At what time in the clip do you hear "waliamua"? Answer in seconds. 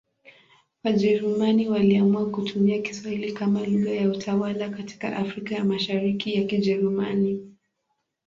1.69-2.29